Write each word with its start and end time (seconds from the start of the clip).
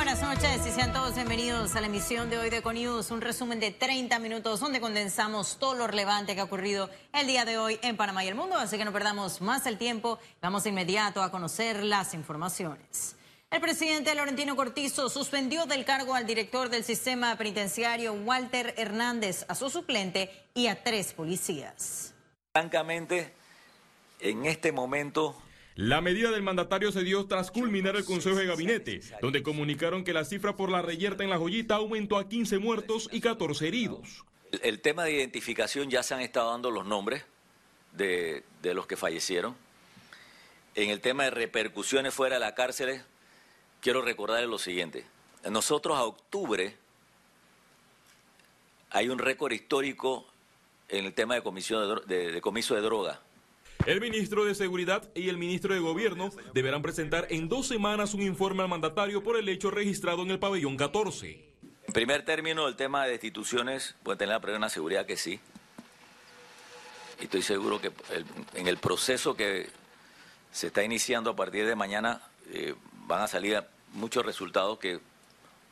buenas 0.00 0.22
noches 0.22 0.66
y 0.66 0.70
sean 0.70 0.94
todos 0.94 1.14
bienvenidos 1.14 1.76
a 1.76 1.80
la 1.82 1.86
emisión 1.86 2.30
de 2.30 2.38
hoy 2.38 2.48
de 2.48 2.56
Econius, 2.56 3.10
un 3.10 3.20
resumen 3.20 3.60
de 3.60 3.70
30 3.70 4.18
minutos 4.18 4.58
donde 4.58 4.80
condensamos 4.80 5.58
todo 5.58 5.74
lo 5.74 5.86
relevante 5.86 6.34
que 6.34 6.40
ha 6.40 6.44
ocurrido 6.44 6.88
el 7.12 7.26
día 7.26 7.44
de 7.44 7.58
hoy 7.58 7.78
en 7.82 7.98
Panamá 7.98 8.24
y 8.24 8.28
el 8.28 8.34
mundo, 8.34 8.56
así 8.56 8.78
que 8.78 8.86
no 8.86 8.94
perdamos 8.94 9.42
más 9.42 9.66
el 9.66 9.76
tiempo, 9.76 10.18
vamos 10.40 10.64
de 10.64 10.70
inmediato 10.70 11.22
a 11.22 11.30
conocer 11.30 11.84
las 11.84 12.14
informaciones. 12.14 13.14
El 13.50 13.60
presidente 13.60 14.14
Laurentino 14.14 14.56
Cortizo 14.56 15.10
suspendió 15.10 15.66
del 15.66 15.84
cargo 15.84 16.14
al 16.14 16.26
director 16.26 16.70
del 16.70 16.82
sistema 16.82 17.36
penitenciario 17.36 18.14
Walter 18.14 18.72
Hernández, 18.78 19.44
a 19.48 19.54
su 19.54 19.68
suplente 19.68 20.30
y 20.54 20.68
a 20.68 20.82
tres 20.82 21.12
policías. 21.12 22.14
Francamente, 22.54 23.34
en 24.18 24.46
este 24.46 24.72
momento 24.72 25.36
la 25.80 26.02
medida 26.02 26.30
del 26.30 26.42
mandatario 26.42 26.92
se 26.92 27.02
dio 27.02 27.24
tras 27.24 27.50
culminar 27.50 27.96
el 27.96 28.04
Consejo 28.04 28.36
de 28.36 28.44
Gabinete, 28.44 29.00
donde 29.22 29.42
comunicaron 29.42 30.04
que 30.04 30.12
la 30.12 30.26
cifra 30.26 30.54
por 30.54 30.70
la 30.70 30.82
reyerta 30.82 31.24
en 31.24 31.30
la 31.30 31.38
joyita 31.38 31.76
aumentó 31.76 32.18
a 32.18 32.28
15 32.28 32.58
muertos 32.58 33.08
y 33.10 33.22
14 33.22 33.66
heridos. 33.66 34.22
El, 34.60 34.82
tema 34.82 35.04
de 35.04 35.12
identificación 35.12 35.88
ya 35.88 36.02
se 36.02 36.12
han 36.12 36.20
estado 36.20 36.50
dando 36.50 36.70
los 36.70 36.84
nombres 36.84 37.24
de, 37.92 38.44
los 38.62 38.86
que 38.86 38.98
fallecieron. 38.98 39.56
En 40.74 40.90
el 40.90 41.00
tema 41.00 41.24
de 41.24 41.30
repercusiones 41.30 42.12
fuera 42.12 42.36
de 42.36 42.40
las 42.40 42.52
cárceles, 42.52 43.02
quiero 43.80 44.02
recordarles 44.02 44.50
lo 44.50 44.58
siguiente. 44.58 45.06
Nosotros 45.48 45.96
a 45.96 46.04
octubre 46.04 46.76
hay 48.90 49.08
un 49.08 49.18
récord 49.18 49.52
histórico 49.52 50.26
en 50.90 51.06
el 51.06 51.14
tema 51.14 51.36
de, 51.36 51.42
comisión 51.42 52.02
de, 52.06 52.32
de 52.32 52.40
comiso 52.42 52.74
de 52.74 52.82
droga. 52.82 53.22
El 53.86 54.00
ministro 54.00 54.44
de 54.44 54.54
Seguridad 54.54 55.08
y 55.14 55.30
el 55.30 55.38
ministro 55.38 55.72
de 55.72 55.80
Gobierno 55.80 56.30
deberán 56.52 56.82
presentar 56.82 57.26
en 57.30 57.48
dos 57.48 57.66
semanas 57.66 58.12
un 58.12 58.20
informe 58.20 58.62
al 58.62 58.68
mandatario 58.68 59.22
por 59.22 59.36
el 59.38 59.48
hecho 59.48 59.70
registrado 59.70 60.22
en 60.22 60.30
el 60.30 60.38
pabellón 60.38 60.76
14. 60.76 61.50
En 61.86 61.92
primer 61.92 62.24
término, 62.24 62.68
el 62.68 62.76
tema 62.76 63.04
de 63.04 63.12
destituciones 63.12 63.96
puede 64.02 64.18
tener 64.18 64.34
la 64.34 64.40
plena 64.40 64.68
seguridad 64.68 65.06
que 65.06 65.16
sí. 65.16 65.40
Y 67.20 67.24
estoy 67.24 67.42
seguro 67.42 67.80
que 67.80 67.90
en 68.54 68.66
el 68.66 68.76
proceso 68.76 69.34
que 69.34 69.70
se 70.52 70.68
está 70.68 70.84
iniciando 70.84 71.30
a 71.30 71.36
partir 71.36 71.66
de 71.66 71.74
mañana 71.74 72.20
eh, 72.52 72.74
van 73.06 73.22
a 73.22 73.28
salir 73.28 73.62
muchos 73.92 74.24
resultados 74.24 74.78
que 74.78 75.00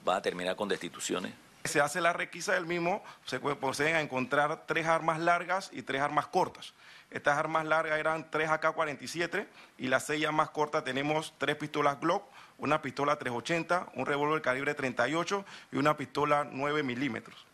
van 0.05 0.17
a 0.17 0.23
terminar 0.23 0.57
con 0.57 0.69
destituciones. 0.69 1.35
Se 1.69 1.83
hace 1.83 2.01
la 2.01 2.15
requisa 2.15 2.55
del 2.55 2.65
mismo, 2.65 3.05
se 3.27 3.39
proceden 3.41 3.97
a 3.97 4.01
encontrar 4.01 4.65
tres 4.67 4.87
armas 4.87 5.21
largas 5.21 5.69
y 5.71 5.83
tres 5.83 6.01
armas 6.01 6.27
cortas. 6.27 6.73
Estas 7.11 7.37
armas 7.37 7.67
largas 7.67 7.99
eran 7.99 8.31
tres 8.31 8.49
AK-47 8.49 9.47
y 9.77 9.89
las 9.89 10.07
seis 10.07 10.27
más 10.33 10.49
cortas 10.49 10.83
tenemos 10.83 11.35
tres 11.37 11.57
pistolas 11.57 12.01
Glock, 12.01 12.25
una 12.57 12.81
pistola 12.81 13.19
380, 13.19 13.93
un 13.95 14.07
revólver 14.07 14.41
calibre 14.41 14.75
38 14.75 15.45
y 15.73 15.77
una 15.77 15.97
pistola 15.99 16.49
9 16.51 16.83
milímetros. 16.83 17.47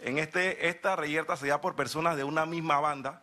En 0.00 0.18
este, 0.18 0.68
esta 0.68 0.96
reyerta 0.96 1.36
se 1.36 1.46
da 1.46 1.60
por 1.60 1.76
personas 1.76 2.16
de 2.16 2.24
una 2.24 2.46
misma 2.46 2.80
banda. 2.80 3.22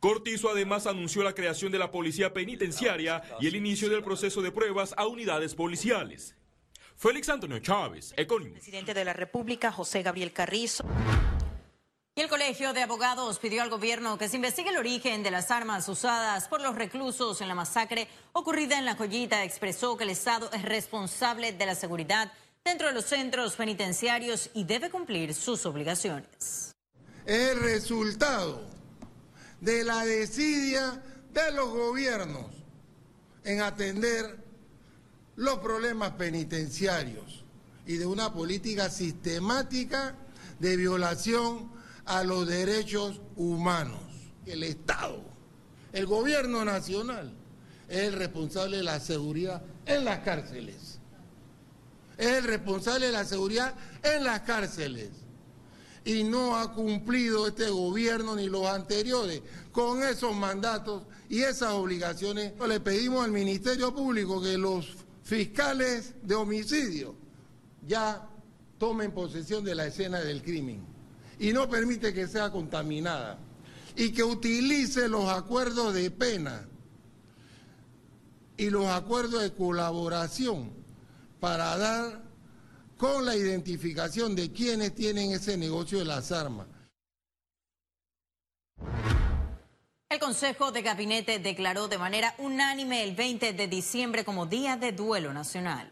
Cortizo 0.00 0.48
además 0.50 0.86
anunció 0.86 1.22
la 1.22 1.34
creación 1.34 1.72
de 1.72 1.78
la 1.78 1.90
policía 1.90 2.32
penitenciaria 2.32 3.22
y 3.38 3.48
el 3.48 3.56
inicio 3.56 3.90
del 3.90 4.02
proceso 4.02 4.40
de 4.40 4.50
pruebas 4.50 4.94
a 4.96 5.06
unidades 5.06 5.54
policiales. 5.54 6.34
Félix 6.96 7.28
Antonio 7.28 7.58
Chávez, 7.58 8.14
Econimus. 8.16 8.54
Presidente 8.54 8.94
de 8.94 9.04
la 9.04 9.12
República, 9.12 9.70
José 9.70 10.02
Gabriel 10.02 10.32
Carrizo. 10.32 10.84
Y 12.16 12.20
el 12.20 12.28
Colegio 12.28 12.72
de 12.72 12.82
Abogados 12.82 13.40
pidió 13.40 13.62
al 13.62 13.70
gobierno 13.70 14.16
que 14.16 14.28
se 14.28 14.36
investigue 14.36 14.70
el 14.70 14.76
origen 14.76 15.24
de 15.24 15.32
las 15.32 15.50
armas 15.50 15.88
usadas 15.88 16.46
por 16.46 16.60
los 16.60 16.76
reclusos 16.76 17.40
en 17.40 17.48
la 17.48 17.56
masacre 17.56 18.06
ocurrida 18.32 18.78
en 18.78 18.84
La 18.84 18.94
Joyita. 18.94 19.42
Expresó 19.42 19.96
que 19.96 20.04
el 20.04 20.10
Estado 20.10 20.48
es 20.52 20.62
responsable 20.62 21.52
de 21.52 21.66
la 21.66 21.74
seguridad 21.74 22.30
dentro 22.64 22.86
de 22.86 22.94
los 22.94 23.06
centros 23.06 23.56
penitenciarios 23.56 24.50
y 24.54 24.62
debe 24.62 24.90
cumplir 24.90 25.34
sus 25.34 25.66
obligaciones. 25.66 26.72
Es 27.26 27.50
el 27.50 27.60
resultado 27.60 28.62
de 29.60 29.82
la 29.82 30.04
desidia 30.04 31.02
de 31.32 31.50
los 31.50 31.68
gobiernos 31.70 32.46
en 33.42 33.60
atender 33.60 34.43
los 35.36 35.58
problemas 35.58 36.12
penitenciarios 36.12 37.44
y 37.86 37.96
de 37.96 38.06
una 38.06 38.32
política 38.32 38.88
sistemática 38.88 40.16
de 40.58 40.76
violación 40.76 41.70
a 42.04 42.22
los 42.24 42.46
derechos 42.46 43.20
humanos. 43.36 44.00
El 44.46 44.62
Estado, 44.62 45.22
el 45.92 46.06
gobierno 46.06 46.64
nacional, 46.64 47.32
es 47.88 48.04
el 48.04 48.12
responsable 48.14 48.78
de 48.78 48.82
la 48.82 49.00
seguridad 49.00 49.62
en 49.86 50.04
las 50.04 50.20
cárceles. 50.20 50.98
Es 52.16 52.26
el 52.26 52.44
responsable 52.44 53.06
de 53.06 53.12
la 53.12 53.24
seguridad 53.24 53.74
en 54.02 54.24
las 54.24 54.40
cárceles. 54.40 55.10
Y 56.04 56.22
no 56.22 56.56
ha 56.56 56.74
cumplido 56.74 57.46
este 57.46 57.70
gobierno 57.70 58.36
ni 58.36 58.48
los 58.48 58.66
anteriores 58.66 59.40
con 59.72 60.02
esos 60.02 60.36
mandatos 60.36 61.04
y 61.30 61.40
esas 61.40 61.72
obligaciones. 61.72 62.52
Le 62.68 62.80
pedimos 62.80 63.24
al 63.24 63.32
Ministerio 63.32 63.94
Público 63.94 64.40
que 64.42 64.58
los 64.58 65.03
fiscales 65.24 66.14
de 66.22 66.34
homicidio 66.34 67.14
ya 67.86 68.28
tomen 68.78 69.12
posesión 69.12 69.64
de 69.64 69.74
la 69.74 69.86
escena 69.86 70.20
del 70.20 70.42
crimen 70.42 70.84
y 71.38 71.52
no 71.52 71.68
permite 71.68 72.12
que 72.12 72.28
sea 72.28 72.50
contaminada 72.50 73.38
y 73.96 74.12
que 74.12 74.22
utilice 74.22 75.08
los 75.08 75.28
acuerdos 75.28 75.94
de 75.94 76.10
pena 76.10 76.68
y 78.56 78.70
los 78.70 78.86
acuerdos 78.86 79.42
de 79.42 79.52
colaboración 79.52 80.70
para 81.40 81.76
dar 81.76 82.22
con 82.98 83.24
la 83.24 83.34
identificación 83.34 84.34
de 84.36 84.52
quienes 84.52 84.94
tienen 84.94 85.32
ese 85.32 85.56
negocio 85.56 85.98
de 85.98 86.04
las 86.04 86.32
armas. 86.32 86.66
El 90.14 90.20
Consejo 90.20 90.70
de 90.70 90.82
Gabinete 90.82 91.40
declaró 91.40 91.88
de 91.88 91.98
manera 91.98 92.36
unánime 92.38 93.02
el 93.02 93.16
20 93.16 93.52
de 93.52 93.66
diciembre 93.66 94.24
como 94.24 94.46
Día 94.46 94.76
de 94.76 94.92
Duelo 94.92 95.32
Nacional. 95.32 95.90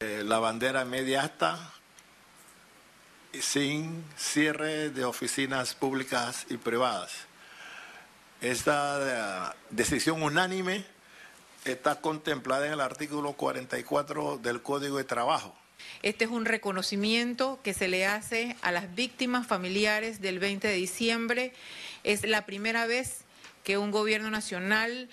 Eh, 0.00 0.22
la 0.24 0.38
bandera 0.38 0.86
media 0.86 1.20
hasta 1.20 1.74
sin 3.38 4.06
cierre 4.16 4.88
de 4.88 5.04
oficinas 5.04 5.74
públicas 5.74 6.46
y 6.48 6.56
privadas. 6.56 7.12
Esta 8.40 9.50
eh, 9.52 9.56
decisión 9.68 10.22
unánime 10.22 10.86
está 11.66 12.00
contemplada 12.00 12.66
en 12.68 12.72
el 12.72 12.80
artículo 12.80 13.34
44 13.34 14.38
del 14.38 14.62
Código 14.62 14.96
de 14.96 15.04
Trabajo. 15.04 15.54
Este 16.02 16.24
es 16.24 16.30
un 16.30 16.46
reconocimiento 16.46 17.60
que 17.62 17.74
se 17.74 17.88
le 17.88 18.06
hace 18.06 18.56
a 18.62 18.72
las 18.72 18.94
víctimas 18.94 19.46
familiares 19.46 20.22
del 20.22 20.38
20 20.38 20.68
de 20.68 20.74
diciembre. 20.74 21.52
Es 22.02 22.26
la 22.26 22.46
primera 22.46 22.86
vez 22.86 23.21
que 23.62 23.78
un 23.78 23.90
gobierno 23.90 24.30
nacional, 24.30 25.08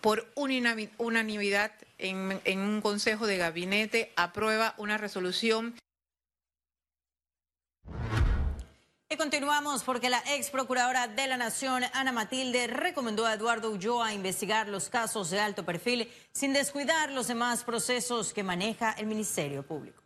por 0.00 0.26
unanimidad 0.34 1.72
en, 1.98 2.40
en 2.44 2.60
un 2.60 2.80
consejo 2.80 3.26
de 3.26 3.36
gabinete, 3.36 4.12
aprueba 4.16 4.74
una 4.78 4.98
resolución. 4.98 5.74
Y 9.12 9.16
continuamos 9.16 9.82
porque 9.82 10.08
la 10.08 10.22
ex 10.34 10.50
procuradora 10.50 11.08
de 11.08 11.26
la 11.26 11.36
Nación, 11.36 11.82
Ana 11.94 12.12
Matilde, 12.12 12.68
recomendó 12.68 13.26
a 13.26 13.34
Eduardo 13.34 13.70
Ulloa 13.70 14.14
investigar 14.14 14.68
los 14.68 14.88
casos 14.88 15.30
de 15.30 15.40
alto 15.40 15.64
perfil 15.64 16.08
sin 16.32 16.52
descuidar 16.52 17.10
los 17.10 17.26
demás 17.26 17.64
procesos 17.64 18.32
que 18.32 18.44
maneja 18.44 18.92
el 18.92 19.06
Ministerio 19.06 19.64
Público. 19.64 19.99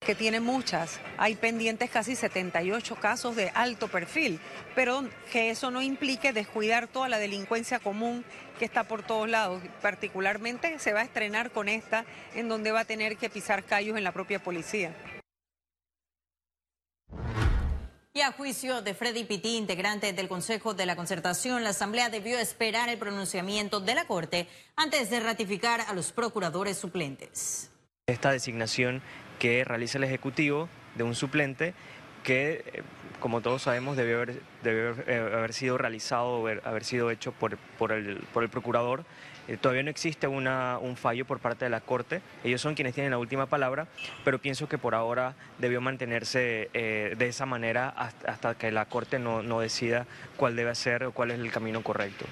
Que 0.00 0.14
tiene 0.14 0.40
muchas, 0.40 1.00
hay 1.18 1.36
pendientes 1.36 1.90
casi 1.90 2.16
78 2.16 2.96
casos 2.96 3.36
de 3.36 3.50
alto 3.54 3.88
perfil, 3.88 4.40
pero 4.74 5.06
que 5.30 5.50
eso 5.50 5.70
no 5.70 5.82
implique 5.82 6.32
descuidar 6.32 6.86
toda 6.88 7.08
la 7.08 7.18
delincuencia 7.18 7.78
común 7.78 8.24
que 8.58 8.64
está 8.64 8.84
por 8.84 9.02
todos 9.02 9.28
lados. 9.28 9.62
Particularmente 9.82 10.78
se 10.78 10.92
va 10.92 11.00
a 11.00 11.04
estrenar 11.04 11.50
con 11.50 11.68
esta, 11.68 12.06
en 12.34 12.48
donde 12.48 12.72
va 12.72 12.80
a 12.80 12.84
tener 12.84 13.16
que 13.18 13.28
pisar 13.28 13.64
callos 13.64 13.98
en 13.98 14.04
la 14.04 14.12
propia 14.12 14.42
policía. 14.42 14.94
Y 18.14 18.20
a 18.22 18.32
juicio 18.32 18.82
de 18.82 18.94
Freddy 18.94 19.24
Pitti, 19.24 19.56
integrante 19.56 20.12
del 20.12 20.26
Consejo 20.26 20.74
de 20.74 20.86
la 20.86 20.96
Concertación, 20.96 21.62
la 21.62 21.70
Asamblea 21.70 22.08
debió 22.08 22.38
esperar 22.38 22.88
el 22.88 22.98
pronunciamiento 22.98 23.78
de 23.78 23.94
la 23.94 24.06
Corte 24.06 24.48
antes 24.74 25.10
de 25.10 25.20
ratificar 25.20 25.82
a 25.82 25.92
los 25.92 26.10
procuradores 26.12 26.78
suplentes. 26.78 27.70
Esta 28.06 28.32
designación 28.32 29.02
que 29.38 29.64
realiza 29.64 29.98
el 29.98 30.04
Ejecutivo 30.04 30.68
de 30.96 31.04
un 31.04 31.14
suplente 31.14 31.74
que, 32.22 32.64
eh, 32.72 32.82
como 33.20 33.40
todos 33.40 33.62
sabemos, 33.62 33.96
debió 33.96 34.16
haber, 34.16 34.42
eh, 34.62 35.46
sido 35.50 35.78
realizado, 35.78 36.40
haber, 36.40 36.62
haber 36.64 36.84
sido 36.84 37.10
hecho 37.10 37.32
por, 37.32 37.52
el, 37.92 38.18
por 38.32 38.42
el 38.42 38.48
procurador 38.48 39.04
eh, 39.48 39.56
todavía 39.56 39.82
no 39.82 39.88
existe 39.88 40.28
un 40.28 40.96
fallo 40.96 41.24
por 41.24 41.38
parte 41.38 41.64
de 41.64 41.70
la 41.70 41.80
Corte, 41.80 42.20
ellos 42.44 42.60
son 42.60 42.74
quienes 42.74 42.92
tienen 42.92 43.12
la 43.12 43.18
última 43.18 43.46
palabra, 43.46 43.86
pero 44.22 44.38
pienso 44.38 44.68
que 44.68 44.76
por 44.76 44.94
ahora 44.94 45.36
debió 45.56 45.80
mantenerse 45.80 46.68
de 46.74 47.26
esa 47.26 47.46
manera 47.46 47.88
hasta, 47.88 48.56
que 48.56 48.70
la 48.70 48.84
Corte 48.84 49.18
no, 49.18 49.42
no 49.42 49.60
decida 49.60 50.06
cuál 50.36 50.54
debe 50.54 50.74
ser 50.74 51.04
o 51.04 51.12
cuál 51.12 51.30
es 51.30 51.40
el 51.40 51.50
camino 51.50 51.82
correcto. 51.82 52.26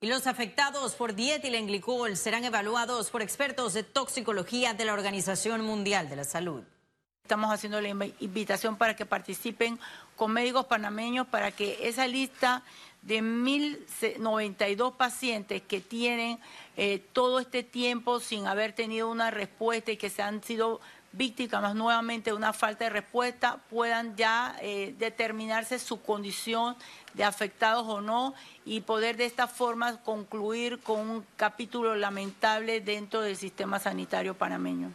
Y 0.00 0.06
los 0.06 0.28
afectados 0.28 0.94
por 0.94 1.16
dietilenglicol 1.16 2.16
serán 2.16 2.44
evaluados 2.44 3.10
por 3.10 3.20
expertos 3.20 3.74
de 3.74 3.82
toxicología 3.82 4.72
de 4.72 4.84
la 4.84 4.92
Organización 4.92 5.62
Mundial 5.62 6.08
de 6.08 6.14
la 6.14 6.22
Salud. 6.22 6.62
Estamos 7.24 7.52
haciendo 7.52 7.80
la 7.80 7.88
invitación 8.20 8.76
para 8.76 8.94
que 8.94 9.06
participen 9.06 9.76
con 10.14 10.30
médicos 10.30 10.66
panameños 10.66 11.26
para 11.26 11.50
que 11.50 11.88
esa 11.88 12.06
lista 12.06 12.62
de 13.02 13.22
1.092 13.22 14.96
pacientes 14.96 15.62
que 15.62 15.80
tienen 15.80 16.38
eh, 16.76 17.02
todo 17.12 17.40
este 17.40 17.64
tiempo 17.64 18.20
sin 18.20 18.46
haber 18.46 18.74
tenido 18.74 19.10
una 19.10 19.32
respuesta 19.32 19.90
y 19.90 19.96
que 19.96 20.10
se 20.10 20.22
han 20.22 20.44
sido 20.44 20.80
víctimas 21.12 21.74
nuevamente 21.74 22.30
de 22.30 22.36
una 22.36 22.52
falta 22.52 22.84
de 22.84 22.90
respuesta 22.90 23.58
puedan 23.70 24.16
ya 24.16 24.56
eh, 24.60 24.94
determinarse 24.98 25.78
su 25.78 26.02
condición 26.02 26.76
de 27.14 27.24
afectados 27.24 27.86
o 27.86 28.00
no 28.00 28.34
y 28.64 28.80
poder 28.82 29.16
de 29.16 29.24
esta 29.24 29.46
forma 29.46 30.02
concluir 30.02 30.80
con 30.80 31.00
un 31.00 31.26
capítulo 31.36 31.94
lamentable 31.94 32.80
dentro 32.80 33.20
del 33.20 33.36
sistema 33.36 33.78
sanitario 33.78 34.34
panameño. 34.34 34.92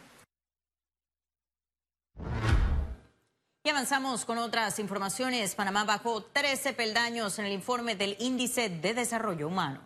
Y 3.66 3.70
avanzamos 3.70 4.26
con 4.26 4.36
otras 4.36 4.78
informaciones. 4.78 5.54
Panamá 5.54 5.84
bajó 5.84 6.22
13 6.22 6.74
peldaños 6.74 7.38
en 7.38 7.46
el 7.46 7.52
informe 7.52 7.96
del 7.96 8.14
Índice 8.18 8.68
de 8.68 8.92
Desarrollo 8.92 9.48
Humano. 9.48 9.80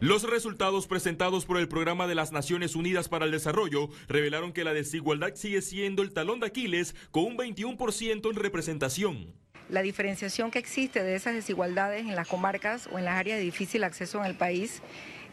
Los 0.00 0.24
resultados 0.24 0.86
presentados 0.86 1.46
por 1.46 1.56
el 1.56 1.68
Programa 1.68 2.06
de 2.06 2.14
las 2.14 2.30
Naciones 2.30 2.76
Unidas 2.76 3.08
para 3.08 3.24
el 3.24 3.30
Desarrollo 3.30 3.88
revelaron 4.08 4.52
que 4.52 4.62
la 4.62 4.74
desigualdad 4.74 5.34
sigue 5.36 5.62
siendo 5.62 6.02
el 6.02 6.12
talón 6.12 6.38
de 6.38 6.48
Aquiles 6.48 6.94
con 7.10 7.24
un 7.24 7.38
21% 7.38 8.30
en 8.30 8.36
representación. 8.36 9.32
La 9.70 9.80
diferenciación 9.80 10.50
que 10.50 10.58
existe 10.58 11.02
de 11.02 11.14
esas 11.14 11.34
desigualdades 11.34 12.02
en 12.02 12.14
las 12.14 12.28
comarcas 12.28 12.90
o 12.92 12.98
en 12.98 13.06
las 13.06 13.14
áreas 13.14 13.38
de 13.38 13.44
difícil 13.44 13.84
acceso 13.84 14.18
en 14.18 14.26
el 14.26 14.36
país 14.36 14.82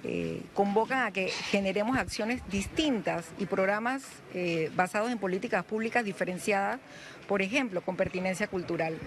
eh, 0.04 0.42
convocan 0.54 1.06
a 1.06 1.12
que 1.12 1.30
generemos 1.30 1.98
acciones 1.98 2.42
distintas 2.50 3.26
y 3.40 3.46
programas 3.46 4.04
eh, 4.34 4.70
basados 4.76 5.12
en 5.12 5.18
políticas 5.18 5.64
públicas 5.64 6.04
diferenciadas 6.04 6.80
por 7.28 7.42
ejemplo, 7.42 7.82
con 7.82 7.96
pertinencia 7.96 8.48
cultural. 8.48 8.98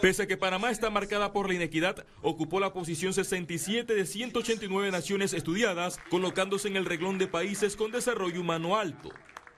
Pese 0.00 0.22
a 0.22 0.26
que 0.26 0.36
Panamá 0.36 0.70
está 0.70 0.90
marcada 0.90 1.32
por 1.32 1.48
la 1.48 1.54
inequidad, 1.54 2.04
ocupó 2.22 2.58
la 2.58 2.72
posición 2.72 3.12
67 3.12 3.94
de 3.94 4.06
189 4.06 4.90
naciones 4.90 5.32
estudiadas, 5.32 5.98
colocándose 6.10 6.68
en 6.68 6.76
el 6.76 6.86
reglón 6.86 7.18
de 7.18 7.26
países 7.26 7.76
con 7.76 7.92
desarrollo 7.92 8.40
humano 8.40 8.78
alto. 8.78 9.10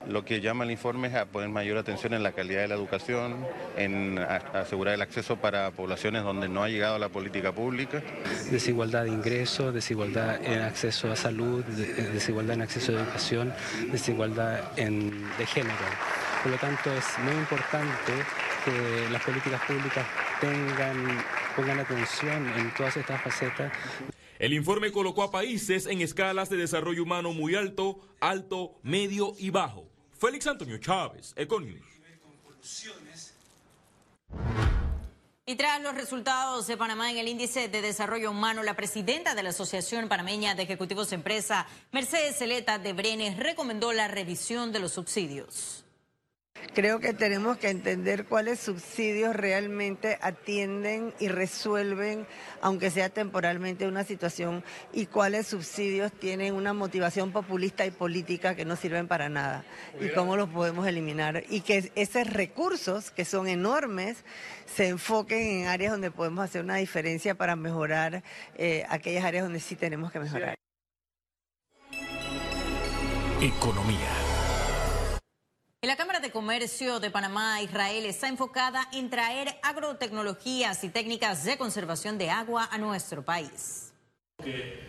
Lo 0.07 0.25
que 0.25 0.41
llama 0.41 0.65
el 0.65 0.71
informe 0.71 1.07
es 1.07 1.15
a 1.15 1.25
poner 1.25 1.49
mayor 1.49 1.77
atención 1.77 2.13
en 2.13 2.23
la 2.23 2.33
calidad 2.33 2.61
de 2.61 2.67
la 2.67 2.75
educación, 2.75 3.45
en 3.77 4.19
asegurar 4.19 4.95
el 4.95 5.01
acceso 5.01 5.37
para 5.37 5.71
poblaciones 5.71 6.23
donde 6.23 6.49
no 6.49 6.63
ha 6.63 6.69
llegado 6.69 6.99
la 6.99 7.09
política 7.09 7.53
pública. 7.53 8.03
Desigualdad 8.51 9.03
de 9.03 9.09
ingresos, 9.09 9.73
desigualdad 9.73 10.43
en 10.43 10.61
acceso 10.61 11.11
a 11.11 11.15
salud, 11.15 11.63
desigualdad 11.63 12.55
en 12.55 12.61
acceso 12.63 12.91
a 12.91 13.01
educación, 13.01 13.53
desigualdad 13.91 14.77
en, 14.77 15.25
de 15.37 15.45
género. 15.45 15.75
Por 16.43 16.51
lo 16.51 16.57
tanto, 16.57 16.93
es 16.93 17.05
muy 17.23 17.35
importante 17.35 18.11
que 18.65 19.09
las 19.09 19.23
políticas 19.23 19.61
públicas 19.65 20.05
tengan, 20.41 21.23
pongan 21.55 21.79
atención 21.79 22.45
en 22.57 22.73
todas 22.73 22.97
estas 22.97 23.21
facetas. 23.21 23.71
El 24.39 24.51
informe 24.51 24.91
colocó 24.91 25.23
a 25.23 25.31
países 25.31 25.85
en 25.85 26.01
escalas 26.01 26.49
de 26.49 26.57
desarrollo 26.57 27.03
humano 27.03 27.31
muy 27.31 27.55
alto, 27.55 28.01
alto, 28.19 28.75
medio 28.83 29.33
y 29.37 29.51
bajo. 29.51 29.92
Félix 30.23 30.47
Antonio 30.47 30.77
Chávez, 30.77 31.33
Econius. 31.35 31.83
Y 35.45 35.55
tras 35.55 35.81
los 35.81 35.93
resultados 35.95 36.65
de 36.65 36.77
Panamá 36.77 37.11
en 37.11 37.17
el 37.17 37.27
índice 37.27 37.67
de 37.67 37.81
desarrollo 37.81 38.31
humano, 38.31 38.63
la 38.63 38.73
presidenta 38.73 39.35
de 39.35 39.43
la 39.43 39.49
Asociación 39.49 40.07
Panameña 40.07 40.55
de 40.55 40.63
Ejecutivos 40.63 41.09
de 41.09 41.17
Empresa, 41.17 41.67
Mercedes 41.91 42.37
Celeta 42.37 42.79
de 42.79 42.93
Brenes, 42.93 43.37
recomendó 43.37 43.91
la 43.91 44.07
revisión 44.07 44.71
de 44.71 44.79
los 44.79 44.93
subsidios. 44.93 45.82
Creo 46.73 46.99
que 46.99 47.13
tenemos 47.13 47.57
que 47.57 47.69
entender 47.69 48.25
cuáles 48.25 48.59
subsidios 48.59 49.35
realmente 49.35 50.17
atienden 50.21 51.13
y 51.19 51.27
resuelven, 51.27 52.25
aunque 52.61 52.89
sea 52.89 53.09
temporalmente, 53.09 53.87
una 53.87 54.03
situación 54.03 54.63
y 54.91 55.05
cuáles 55.05 55.45
subsidios 55.45 56.11
tienen 56.11 56.55
una 56.55 56.73
motivación 56.73 57.31
populista 57.31 57.85
y 57.85 57.91
política 57.91 58.55
que 58.55 58.65
no 58.65 58.75
sirven 58.75 59.07
para 59.07 59.29
nada 59.29 59.63
y 60.01 60.09
cómo 60.09 60.35
los 60.35 60.49
podemos 60.49 60.87
eliminar 60.87 61.43
y 61.47 61.61
que 61.61 61.91
esos 61.93 62.25
recursos, 62.25 63.11
que 63.11 63.23
son 63.23 63.47
enormes, 63.47 64.25
se 64.65 64.87
enfoquen 64.87 65.61
en 65.61 65.67
áreas 65.67 65.91
donde 65.91 66.09
podemos 66.09 66.43
hacer 66.43 66.63
una 66.63 66.77
diferencia 66.77 67.35
para 67.35 67.55
mejorar 67.55 68.23
eh, 68.55 68.83
aquellas 68.89 69.25
áreas 69.25 69.43
donde 69.43 69.59
sí 69.59 69.75
tenemos 69.75 70.11
que 70.11 70.19
mejorar. 70.19 70.55
Economía. 73.41 74.22
La 75.83 75.97
Cámara 75.97 76.21
de 76.21 76.31
Comercio 76.31 77.01
de 77.01 77.11
Panamá, 77.11 77.61
Israel, 77.61 78.05
está 78.05 78.29
enfocada 78.29 78.87
en 78.93 79.09
traer 79.09 79.49
agrotecnologías 79.61 80.81
y 80.85 80.89
técnicas 80.89 81.43
de 81.43 81.57
conservación 81.57 82.17
de 82.17 82.29
agua 82.29 82.69
a 82.71 82.77
nuestro 82.77 83.25
país. 83.25 83.91
Eh, 84.45 84.79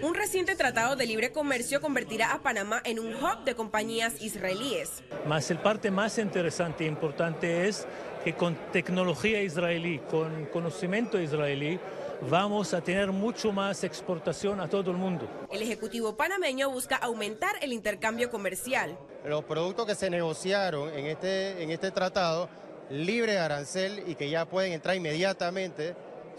un 0.00 0.14
reciente 0.14 0.54
tratado 0.56 0.96
de 0.96 1.06
libre 1.06 1.30
comercio 1.30 1.82
convertirá 1.82 2.32
a 2.32 2.42
Panamá 2.42 2.80
en 2.86 2.98
un 2.98 3.14
hub 3.14 3.44
de 3.44 3.54
compañías 3.54 4.18
israelíes. 4.22 5.02
Más 5.26 5.50
el 5.50 5.58
parte 5.58 5.90
más 5.90 6.16
interesante 6.16 6.84
e 6.84 6.88
importante 6.88 7.68
es 7.68 7.86
que 8.24 8.34
con 8.34 8.56
tecnología 8.72 9.42
israelí, 9.42 10.00
con 10.10 10.46
conocimiento 10.46 11.20
israelí, 11.20 11.78
vamos 12.22 12.74
a 12.74 12.80
tener 12.80 13.12
mucho 13.12 13.52
más 13.52 13.84
exportación 13.84 14.60
a 14.60 14.68
todo 14.68 14.90
el 14.90 14.96
mundo. 14.96 15.28
El 15.50 15.62
Ejecutivo 15.62 16.16
panameño 16.16 16.70
busca 16.70 16.96
aumentar 16.96 17.56
el 17.62 17.72
intercambio 17.72 18.30
comercial. 18.30 18.98
Los 19.24 19.44
productos 19.44 19.86
que 19.86 19.94
se 19.94 20.10
negociaron 20.10 20.90
en 20.94 21.06
este, 21.06 21.62
en 21.62 21.70
este 21.70 21.90
tratado, 21.90 22.48
libre 22.90 23.32
de 23.32 23.38
arancel 23.38 24.04
y 24.06 24.14
que 24.14 24.30
ya 24.30 24.44
pueden 24.46 24.72
entrar 24.72 24.96
inmediatamente, 24.96 25.94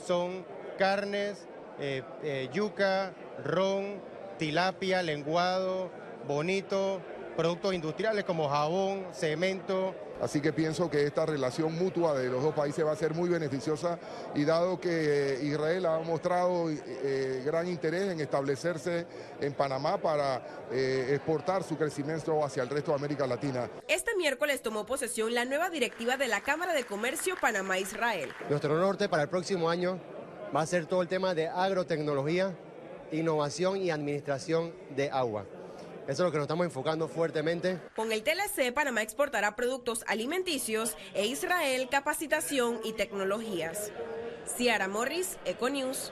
son 0.06 0.46
carnes, 0.78 1.48
eh, 1.80 2.04
eh, 2.24 2.50
yuca, 2.54 3.14
ron, 3.44 4.02
tilapia, 4.38 5.02
lenguado, 5.02 5.90
bonito, 6.28 7.02
productos 7.36 7.74
industriales 7.74 8.24
como 8.24 8.50
jabón, 8.50 9.06
cemento, 9.14 9.94
Así 10.22 10.40
que 10.40 10.54
pienso 10.54 10.90
que 10.90 11.04
esta 11.04 11.26
relación 11.26 11.78
mutua 11.78 12.18
de 12.18 12.30
los 12.30 12.42
dos 12.42 12.54
países 12.54 12.86
va 12.86 12.94
a 12.94 12.96
ser 12.96 13.14
muy 13.14 13.28
beneficiosa 13.28 14.00
y 14.34 14.46
dado 14.46 14.80
que 14.80 15.40
Israel 15.44 15.86
ha 15.86 16.00
mostrado 16.00 16.70
eh, 16.70 17.42
gran 17.46 17.68
interés 17.68 18.12
en 18.12 18.22
establecerse 18.22 19.06
en 19.42 19.54
Panamá 19.54 19.98
para 19.98 20.68
eh, 20.72 21.08
exportar 21.10 21.64
su 21.64 21.78
crecimiento 21.78 22.44
hacia 22.44 22.64
el 22.64 22.70
resto 22.70 22.92
de 22.92 22.98
América 22.98 23.28
Latina. 23.28 23.70
Este 23.88 24.16
miércoles 24.16 24.62
tomó 24.62 24.86
posesión 24.86 25.34
la 25.34 25.44
nueva 25.44 25.70
directiva 25.70 26.16
de 26.16 26.28
la 26.28 26.42
Cámara 26.42 26.74
de 26.74 26.86
Comercio 26.86 27.36
Panamá-Israel. 27.40 28.32
Nuestro 28.50 28.78
norte 28.80 29.10
para 29.10 29.24
el 29.24 29.30
próximo 29.30 29.70
año 29.70 30.00
va 30.56 30.62
a 30.62 30.66
ser 30.66 30.86
todo 30.86 31.02
el 31.02 31.10
tema 31.10 31.34
de 31.34 31.50
agrotecnología, 31.50 32.56
innovación 33.12 33.82
y 33.82 33.92
administración 33.92 34.74
de 34.96 35.10
agua. 35.12 35.46
Eso 36.08 36.12
es 36.12 36.20
lo 36.20 36.32
que 36.32 36.38
nos 36.38 36.44
estamos 36.46 36.66
enfocando 36.66 37.08
fuertemente. 37.08 37.80
Con 37.96 38.12
el 38.12 38.24
TLC, 38.24 38.72
Panamá 38.72 39.02
exportará 39.02 39.56
productos 39.56 40.04
alimenticios 40.08 40.96
e 41.16 41.26
Israel 41.26 41.90
capacitación 41.90 42.80
y 42.84 42.94
tecnologías. 42.94 43.92
Ciara 44.46 44.88
Morris, 44.88 45.38
Econews. 45.46 46.12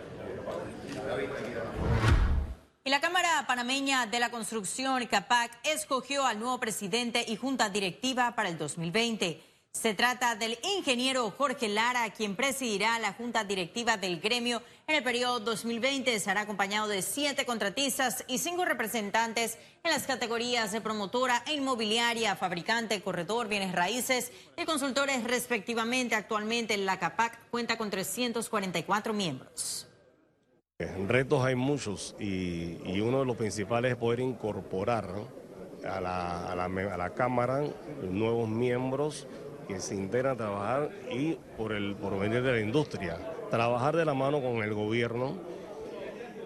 Y 2.84 2.90
la 2.90 3.00
Cámara 3.00 3.46
Panameña 3.48 4.08
de 4.08 4.20
la 4.20 4.32
Construcción, 4.32 5.06
CAPAC, 5.06 5.52
escogió 5.64 6.26
al 6.26 6.40
nuevo 6.40 6.60
presidente 6.60 7.24
y 7.28 7.36
junta 7.36 7.70
directiva 7.70 8.34
para 8.36 8.50
el 8.50 8.58
2020. 8.58 9.53
Se 9.74 9.96
trata 9.96 10.36
del 10.36 10.58
ingeniero 10.78 11.30
Jorge 11.32 11.68
Lara, 11.68 12.10
quien 12.12 12.36
presidirá 12.36 13.00
la 13.00 13.12
junta 13.12 13.44
directiva 13.44 13.98
del 13.98 14.22
gremio 14.22 14.62
en 14.88 14.96
el 14.96 15.04
periodo 15.04 15.40
2020. 15.42 16.20
Será 16.20 16.42
acompañado 16.42 16.88
de 16.88 17.02
siete 17.02 17.46
contratistas 17.46 18.24
y 18.28 18.38
cinco 18.38 18.66
representantes 18.66 19.58
en 19.84 19.92
las 19.92 20.04
categorías 20.06 20.72
de 20.72 20.80
promotora 20.80 21.44
e 21.48 21.56
inmobiliaria, 21.56 22.36
fabricante, 22.36 23.02
corredor, 23.02 23.50
bienes 23.50 23.74
raíces 23.74 24.32
y 24.56 24.64
consultores 24.64 25.24
respectivamente. 25.26 26.16
Actualmente 26.16 26.78
la 26.78 27.00
CAPAC 27.00 27.50
cuenta 27.50 27.76
con 27.76 27.90
344 27.90 29.14
miembros. 29.14 29.90
Retos 31.08 31.44
hay 31.44 31.56
muchos 31.56 32.16
y, 32.20 33.02
uno 33.02 33.20
de 33.20 33.26
los 33.26 33.36
principales 33.36 33.92
es 33.92 33.98
poder 33.98 34.20
incorporar 34.20 35.10
a 35.84 36.00
la, 36.00 36.52
a 36.52 36.98
la 36.98 37.10
Cámara 37.16 37.64
nuevos 38.02 38.48
miembros 38.48 39.28
que 39.68 39.80
se 39.80 39.96
integran 39.96 40.34
a 40.34 40.38
trabajar 40.38 40.90
y 41.12 41.38
por 41.58 41.72
el 41.74 41.96
porvenir 41.96 42.44
de 42.44 42.52
la 42.52 42.60
industria. 42.60 43.18
Trabajar 43.50 43.96
de 43.96 44.06
la 44.06 44.14
mano 44.14 44.42
con 44.42 44.64
el 44.64 44.74
gobierno, 44.74 45.38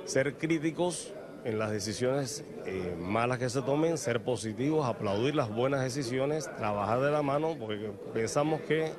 ser 0.05 0.35
críticos 0.35 1.13
en 1.43 1.59
las 1.59 1.71
decisiones 1.71 2.43
eh, 2.65 2.95
malas 2.99 3.39
que 3.39 3.49
se 3.49 3.61
tomen, 3.61 3.97
ser 3.97 4.21
positivos, 4.21 4.85
aplaudir 4.85 5.35
las 5.35 5.49
buenas 5.49 5.81
decisiones, 5.81 6.49
trabajar 6.57 6.99
de 6.99 7.11
la 7.11 7.21
mano, 7.21 7.55
porque 7.57 7.91
pensamos 8.13 8.61
que 8.61 8.91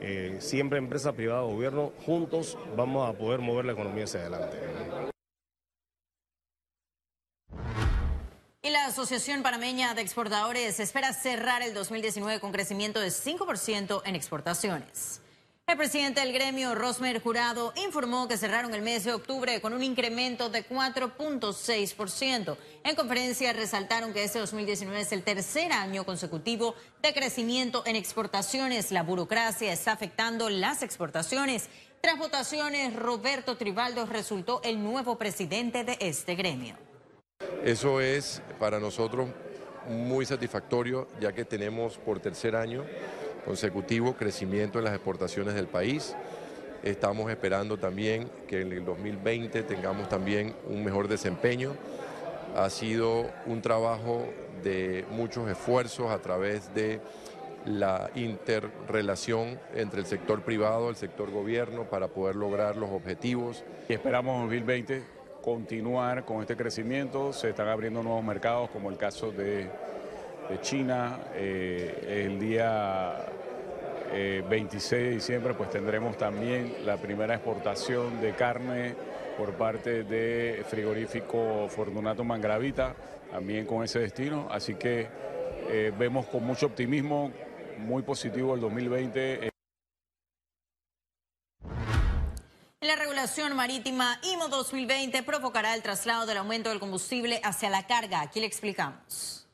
eh, 0.00 0.36
siempre 0.40 0.78
empresa 0.78 1.12
privada, 1.12 1.42
gobierno, 1.42 1.92
juntos 2.04 2.58
vamos 2.76 3.08
a 3.08 3.12
poder 3.12 3.40
mover 3.40 3.64
la 3.64 3.72
economía 3.72 4.04
hacia 4.04 4.20
adelante. 4.20 4.56
Asociación 8.94 9.42
Panameña 9.42 9.92
de 9.92 10.02
Exportadores 10.02 10.78
espera 10.78 11.12
cerrar 11.12 11.62
el 11.62 11.74
2019 11.74 12.38
con 12.38 12.52
crecimiento 12.52 13.00
de 13.00 13.08
5% 13.08 14.02
en 14.04 14.14
exportaciones. 14.14 15.20
El 15.66 15.76
presidente 15.76 16.20
del 16.20 16.32
gremio, 16.32 16.76
Rosmer 16.76 17.20
Jurado, 17.20 17.72
informó 17.84 18.28
que 18.28 18.36
cerraron 18.36 18.72
el 18.72 18.82
mes 18.82 19.02
de 19.02 19.12
octubre 19.12 19.60
con 19.60 19.72
un 19.72 19.82
incremento 19.82 20.48
de 20.48 20.64
4.6%. 20.64 22.56
En 22.84 22.94
conferencia 22.94 23.52
resaltaron 23.52 24.12
que 24.12 24.22
este 24.22 24.38
2019 24.38 25.00
es 25.00 25.10
el 25.10 25.24
tercer 25.24 25.72
año 25.72 26.06
consecutivo 26.06 26.76
de 27.02 27.12
crecimiento 27.12 27.82
en 27.86 27.96
exportaciones. 27.96 28.92
La 28.92 29.02
burocracia 29.02 29.72
está 29.72 29.90
afectando 29.90 30.48
las 30.50 30.84
exportaciones. 30.84 31.68
Tras 32.00 32.16
votaciones, 32.16 32.94
Roberto 32.94 33.56
Tribaldo 33.56 34.06
resultó 34.06 34.60
el 34.62 34.80
nuevo 34.84 35.18
presidente 35.18 35.82
de 35.82 35.98
este 35.98 36.36
gremio. 36.36 36.76
Eso 37.64 37.98
es 37.98 38.42
para 38.58 38.78
nosotros 38.78 39.26
muy 39.88 40.26
satisfactorio, 40.26 41.08
ya 41.18 41.32
que 41.32 41.46
tenemos 41.46 41.96
por 41.96 42.20
tercer 42.20 42.54
año 42.54 42.84
consecutivo 43.46 44.12
crecimiento 44.16 44.78
en 44.78 44.84
las 44.84 44.92
exportaciones 44.92 45.54
del 45.54 45.66
país. 45.66 46.14
Estamos 46.82 47.30
esperando 47.30 47.78
también 47.78 48.28
que 48.46 48.60
en 48.60 48.70
el 48.70 48.84
2020 48.84 49.62
tengamos 49.62 50.10
también 50.10 50.54
un 50.68 50.84
mejor 50.84 51.08
desempeño. 51.08 51.72
Ha 52.54 52.68
sido 52.68 53.30
un 53.46 53.62
trabajo 53.62 54.26
de 54.62 55.06
muchos 55.08 55.48
esfuerzos 55.50 56.10
a 56.10 56.18
través 56.18 56.74
de 56.74 57.00
la 57.64 58.10
interrelación 58.14 59.58
entre 59.74 60.00
el 60.00 60.06
sector 60.06 60.42
privado, 60.42 60.90
el 60.90 60.96
sector 60.96 61.30
gobierno 61.30 61.84
para 61.84 62.08
poder 62.08 62.36
lograr 62.36 62.76
los 62.76 62.90
objetivos. 62.90 63.64
Y 63.88 63.94
esperamos 63.94 64.34
en 64.34 64.40
2020 64.42 65.13
continuar 65.44 66.24
con 66.24 66.40
este 66.40 66.56
crecimiento. 66.56 67.34
Se 67.34 67.50
están 67.50 67.68
abriendo 67.68 68.02
nuevos 68.02 68.24
mercados 68.24 68.70
como 68.70 68.88
el 68.88 68.96
caso 68.96 69.30
de 69.30 69.68
China. 70.62 71.18
Eh, 71.34 72.24
el 72.26 72.40
día 72.40 73.26
26 74.48 74.92
eh, 74.92 74.96
de 74.96 75.10
diciembre 75.10 75.52
pues 75.52 75.68
tendremos 75.68 76.16
también 76.16 76.74
la 76.86 76.96
primera 76.96 77.34
exportación 77.34 78.22
de 78.22 78.32
carne 78.32 78.94
por 79.36 79.52
parte 79.52 80.04
de 80.04 80.64
frigorífico 80.66 81.68
Fortunato 81.68 82.24
Mangravita, 82.24 82.94
también 83.30 83.66
con 83.66 83.84
ese 83.84 83.98
destino. 83.98 84.48
Así 84.50 84.76
que 84.76 85.08
eh, 85.68 85.92
vemos 85.98 86.24
con 86.26 86.42
mucho 86.42 86.66
optimismo, 86.66 87.30
muy 87.78 88.02
positivo 88.02 88.54
el 88.54 88.60
2020. 88.62 89.53
La 92.84 92.96
regulación 92.96 93.56
marítima 93.56 94.20
IMO 94.34 94.48
2020 94.48 95.22
provocará 95.22 95.74
el 95.74 95.80
traslado 95.80 96.26
del 96.26 96.36
aumento 96.36 96.68
del 96.68 96.80
combustible 96.80 97.40
hacia 97.42 97.70
la 97.70 97.86
carga. 97.86 98.20
Aquí 98.20 98.40
le 98.40 98.46
explicamos. 98.46 99.46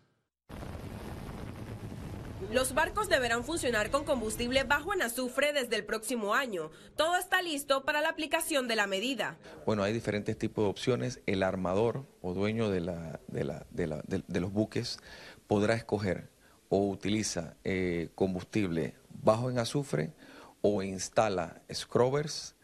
Los 2.51 2.75
barcos 2.75 3.09
deberán 3.09 3.45
funcionar 3.45 3.93
con 3.93 4.03
combustible 4.05 4.65
bajo 4.65 4.93
en 4.95 5.03
azufre 5.03 5.53
desde 5.53 5.77
el 5.77 5.85
próximo 5.85 6.35
año. 6.35 6.73
Todo 6.97 7.17
está 7.17 7.41
listo 7.41 7.85
para 7.85 8.01
la 8.01 8.09
aplicación 8.09 8.67
de 8.67 8.75
la 8.75 8.89
medida. 8.89 9.39
Bueno, 9.65 9.85
hay 9.85 9.93
diferentes 9.93 10.37
tipos 10.37 10.65
de 10.65 10.71
opciones. 10.71 11.21
El 11.27 11.45
armador 11.45 12.09
o 12.23 12.35
dueño 12.35 12.69
de, 12.69 12.81
la, 12.81 13.21
de, 13.29 14.41
los 14.41 14.53
buques 14.53 14.99
podrá 15.47 15.75
escoger 15.75 16.31
o 16.69 16.89
utiliza 16.89 17.55
eh, 17.63 18.09
combustible 18.17 18.97
bajo 19.23 19.51
en 19.51 19.61
azufre 19.61 20.15
o 20.63 20.83
instala 20.83 21.63
scrubbers 21.73 22.57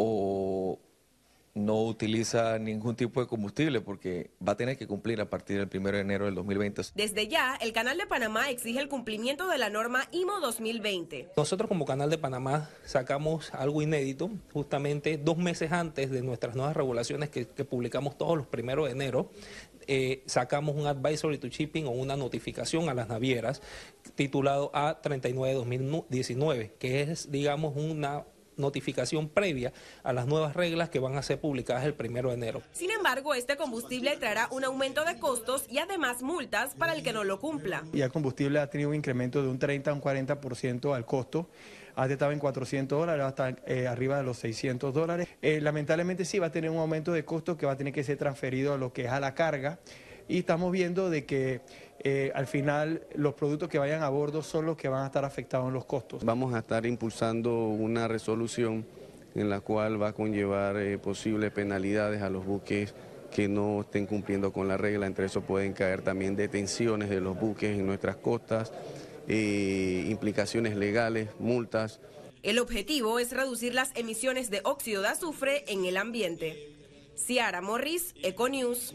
o 0.00 0.78
no 1.58 1.82
utiliza 1.82 2.58
ningún 2.58 2.94
tipo 2.94 3.20
de 3.20 3.26
combustible 3.26 3.80
porque 3.80 4.30
va 4.46 4.52
a 4.52 4.56
tener 4.56 4.78
que 4.78 4.86
cumplir 4.86 5.20
a 5.20 5.28
partir 5.28 5.58
del 5.58 5.68
1 5.80 5.90
de 5.90 6.00
enero 6.00 6.26
del 6.26 6.36
2020. 6.36 6.82
Desde 6.94 7.26
ya, 7.26 7.56
el 7.60 7.72
Canal 7.72 7.98
de 7.98 8.06
Panamá 8.06 8.48
exige 8.48 8.78
el 8.78 8.88
cumplimiento 8.88 9.48
de 9.48 9.58
la 9.58 9.68
norma 9.68 10.06
IMO 10.12 10.38
2020. 10.40 11.30
Nosotros 11.36 11.68
como 11.68 11.84
Canal 11.84 12.10
de 12.10 12.18
Panamá 12.18 12.70
sacamos 12.84 13.52
algo 13.52 13.82
inédito, 13.82 14.30
justamente 14.52 15.18
dos 15.18 15.36
meses 15.36 15.72
antes 15.72 16.10
de 16.10 16.22
nuestras 16.22 16.54
nuevas 16.54 16.76
regulaciones 16.76 17.28
que, 17.28 17.44
publicamos 17.64 18.16
todos 18.16 18.38
los 18.38 18.46
primeros 18.46 18.86
de 18.86 18.92
enero, 18.92 19.30
eh, 19.88 20.22
sacamos 20.26 20.76
un 20.76 20.86
advisory 20.86 21.38
to 21.38 21.48
shipping 21.48 21.86
o 21.86 21.90
una 21.90 22.16
notificación 22.16 22.88
a 22.88 22.94
las 22.94 23.08
navieras 23.08 23.62
titulado 24.14 24.70
A39-2019, 24.72 26.70
que 26.78 27.02
es, 27.02 27.32
digamos, 27.32 27.74
una 27.76 28.24
notificación 28.58 29.28
previa 29.28 29.72
a 30.02 30.12
las 30.12 30.26
nuevas 30.26 30.54
reglas 30.54 30.90
que 30.90 30.98
van 30.98 31.16
a 31.16 31.22
ser 31.22 31.40
publicadas 31.40 31.84
el 31.84 31.94
primero 31.94 32.28
de 32.28 32.34
enero. 32.34 32.62
Sin 32.72 32.90
embargo, 32.90 33.34
este 33.34 33.56
combustible 33.56 34.16
traerá 34.16 34.48
un 34.50 34.64
aumento 34.64 35.04
de 35.04 35.18
costos 35.18 35.66
y 35.68 35.78
además 35.78 36.22
multas 36.22 36.74
para 36.74 36.94
el 36.94 37.02
que 37.02 37.12
no 37.12 37.24
lo 37.24 37.40
cumpla. 37.40 37.84
Y 37.92 38.00
el 38.00 38.10
combustible 38.10 38.58
ha 38.60 38.68
tenido 38.68 38.90
un 38.90 38.96
incremento 38.96 39.42
de 39.42 39.48
un 39.48 39.58
30 39.58 39.90
a 39.90 39.94
un 39.94 40.00
40% 40.00 40.94
al 40.94 41.04
costo. 41.04 41.48
Antes 41.96 42.12
estaba 42.12 42.32
en 42.32 42.38
400 42.38 42.96
dólares, 42.96 43.24
hasta 43.24 43.56
eh, 43.66 43.88
arriba 43.88 44.18
de 44.18 44.22
los 44.22 44.38
600 44.38 44.94
dólares. 44.94 45.26
Eh, 45.42 45.60
lamentablemente 45.60 46.24
sí 46.24 46.38
va 46.38 46.46
a 46.46 46.52
tener 46.52 46.70
un 46.70 46.78
aumento 46.78 47.12
de 47.12 47.24
costos 47.24 47.56
que 47.56 47.66
va 47.66 47.72
a 47.72 47.76
tener 47.76 47.92
que 47.92 48.04
ser 48.04 48.16
transferido 48.16 48.74
a 48.74 48.78
lo 48.78 48.92
que 48.92 49.06
es 49.06 49.10
a 49.10 49.18
la 49.18 49.34
carga. 49.34 49.80
Y 50.28 50.38
estamos 50.38 50.70
viendo 50.70 51.10
de 51.10 51.24
que 51.24 51.60
eh, 52.00 52.30
al 52.34 52.46
final 52.46 53.02
los 53.14 53.34
productos 53.34 53.68
que 53.68 53.78
vayan 53.78 54.02
a 54.02 54.08
bordo 54.08 54.42
son 54.42 54.66
los 54.66 54.76
que 54.76 54.88
van 54.88 55.02
a 55.02 55.06
estar 55.06 55.24
afectados 55.24 55.68
en 55.68 55.74
los 55.74 55.84
costos. 55.84 56.24
Vamos 56.24 56.54
a 56.54 56.58
estar 56.58 56.86
impulsando 56.86 57.68
una 57.68 58.06
resolución 58.06 58.86
en 59.34 59.50
la 59.50 59.60
cual 59.60 60.00
va 60.00 60.08
a 60.08 60.12
conllevar 60.12 60.76
eh, 60.76 60.98
posibles 60.98 61.50
penalidades 61.52 62.22
a 62.22 62.30
los 62.30 62.44
buques 62.44 62.94
que 63.34 63.48
no 63.48 63.82
estén 63.82 64.06
cumpliendo 64.06 64.52
con 64.52 64.68
la 64.68 64.76
regla, 64.76 65.06
entre 65.06 65.26
eso 65.26 65.42
pueden 65.42 65.72
caer 65.72 66.02
también 66.02 66.34
detenciones 66.34 67.10
de 67.10 67.20
los 67.20 67.38
buques 67.38 67.78
en 67.78 67.86
nuestras 67.86 68.16
costas, 68.16 68.72
eh, 69.26 70.06
implicaciones 70.08 70.76
legales, 70.76 71.28
multas. 71.38 72.00
El 72.42 72.58
objetivo 72.58 73.18
es 73.18 73.32
reducir 73.32 73.74
las 73.74 73.90
emisiones 73.96 74.50
de 74.50 74.60
óxido 74.64 75.02
de 75.02 75.08
azufre 75.08 75.64
en 75.68 75.84
el 75.84 75.96
ambiente. 75.96 76.74
Ciara 77.16 77.60
Morris, 77.60 78.14
Econews. 78.22 78.94